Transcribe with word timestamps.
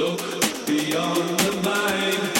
Look 0.00 0.18
beyond 0.66 1.40
the 1.40 1.60
mind. 1.62 2.39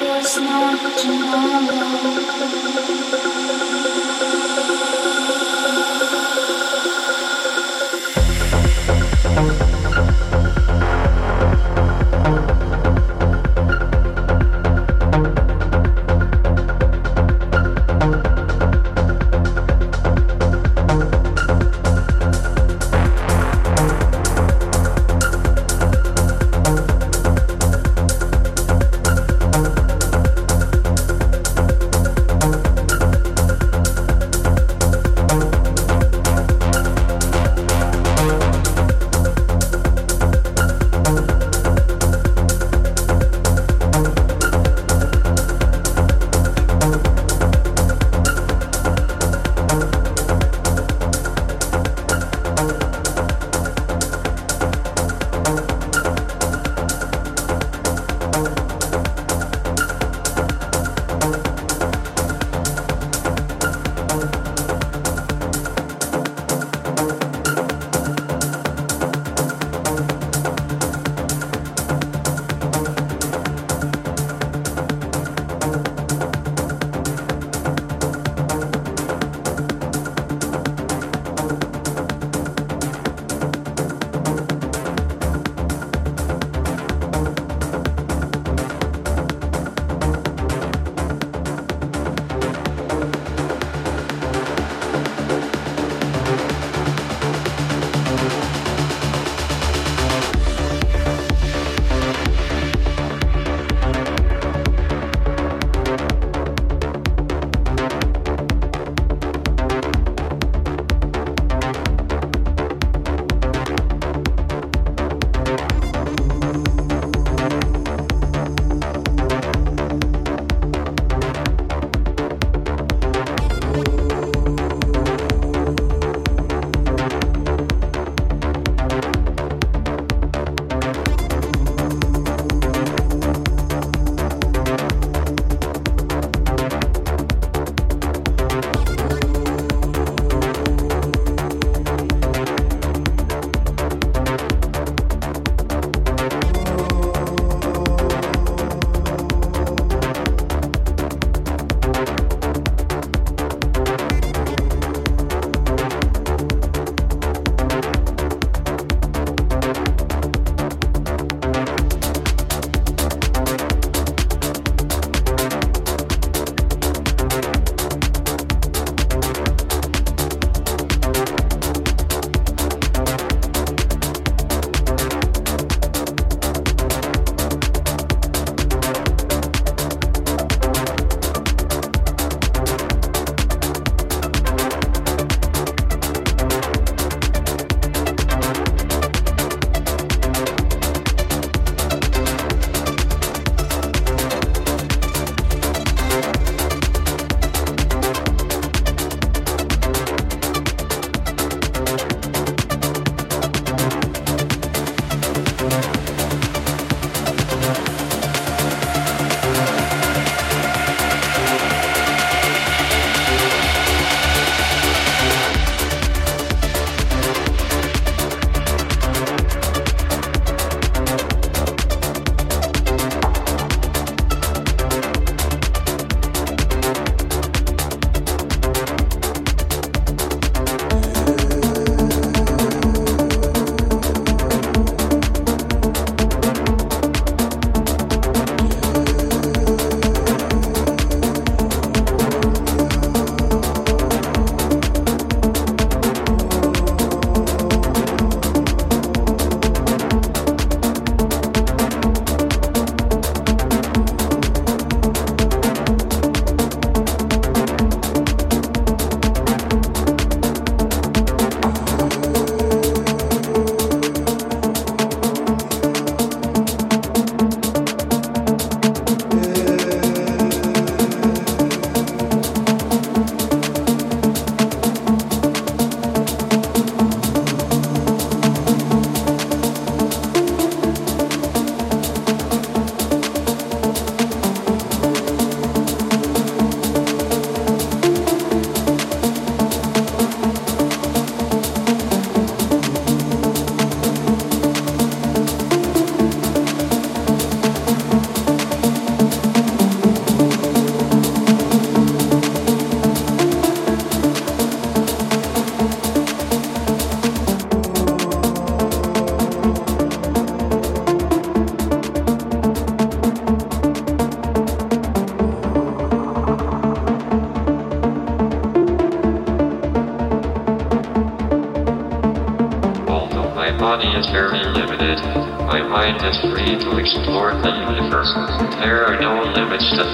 was 0.00 0.40
not 0.40 0.96
tomorrow. 0.96 2.20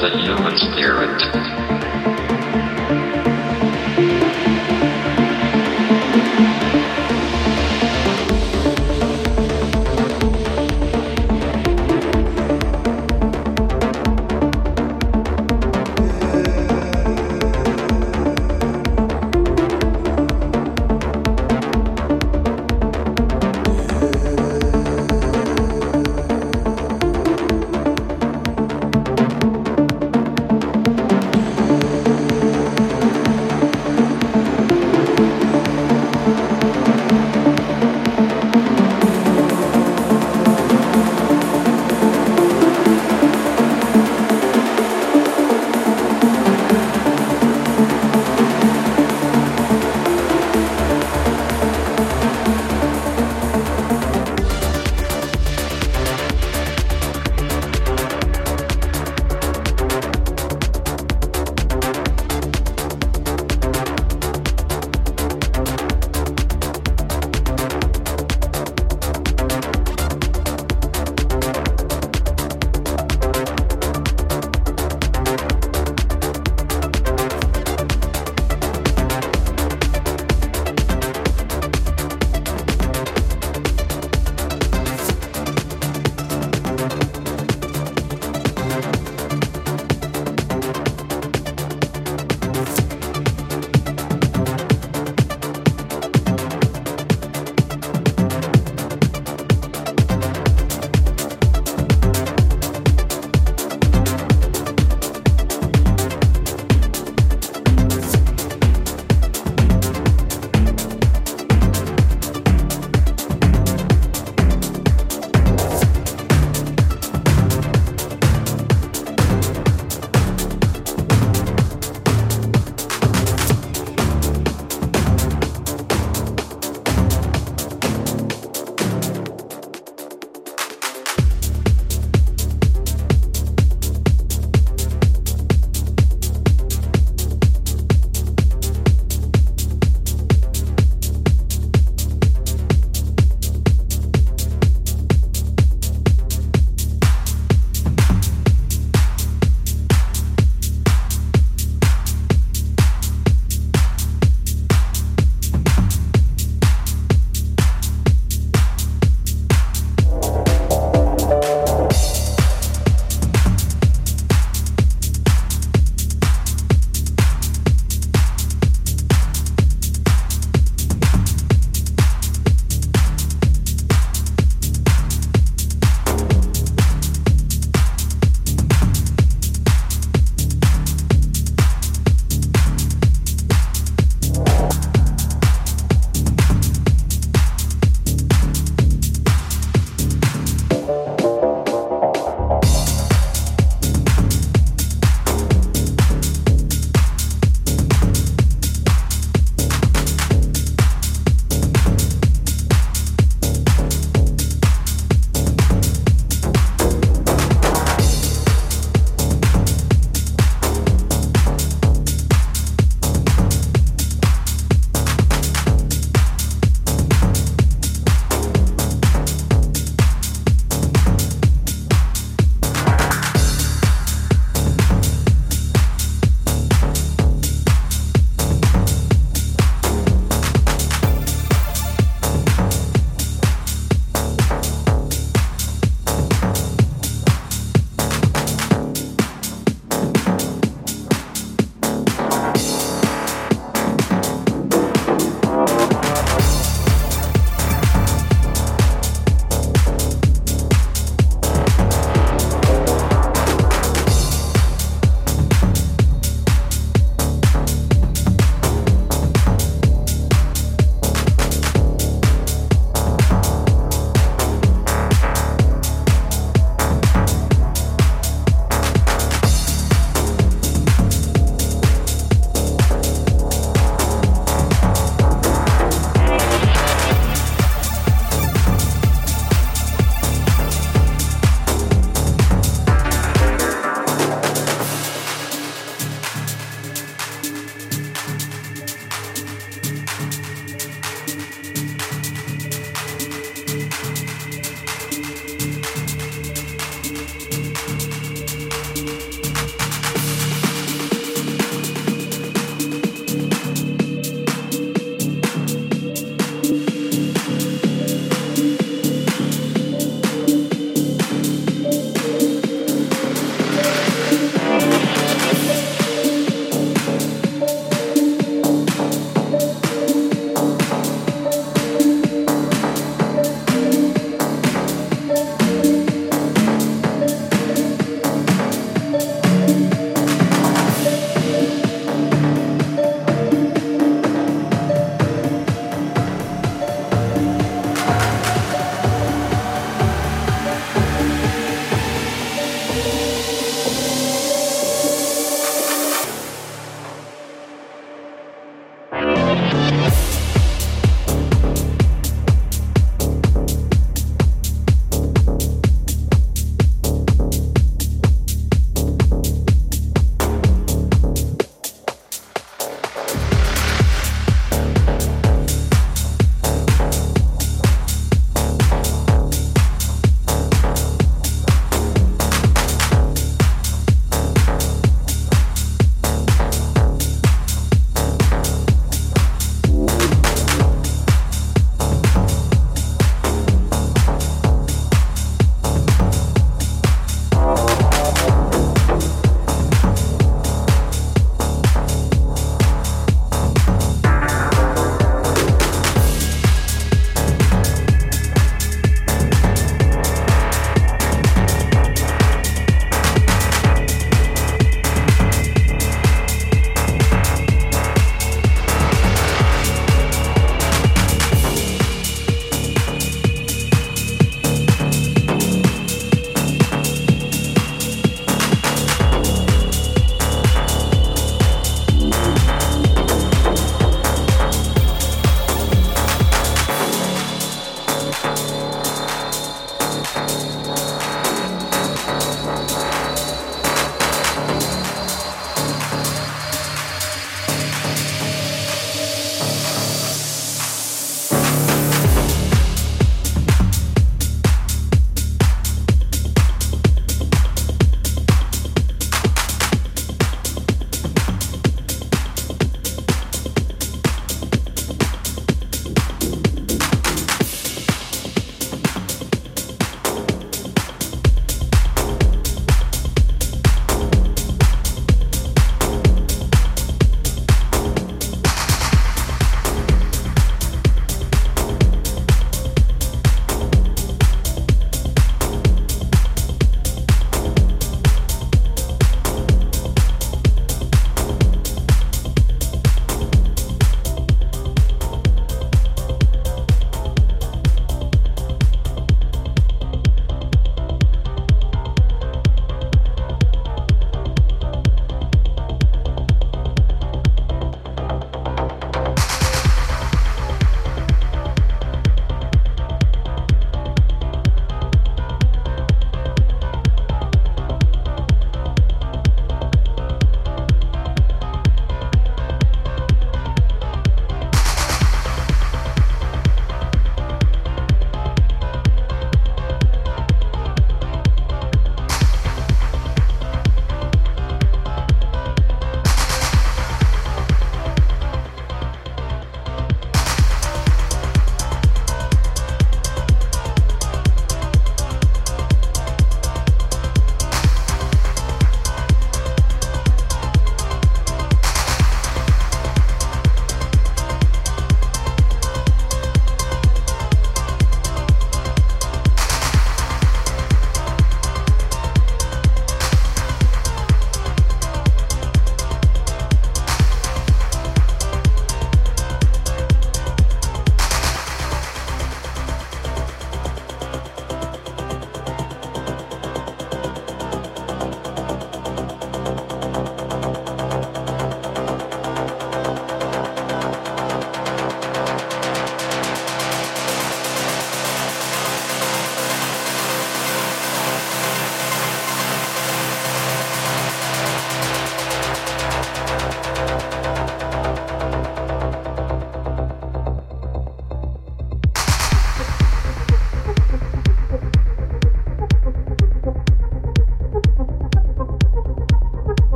The 0.00 0.10
human 0.18 0.56
spirit. 0.58 1.55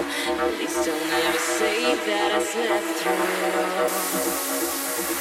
At 0.00 0.58
least 0.58 0.88
I'll 0.88 1.06
never 1.08 1.38
say 1.38 1.94
that 1.94 2.32
I 2.32 2.42
slept 2.42 2.84
through 3.00 3.20
it 3.48 3.54
all. 5.14 5.19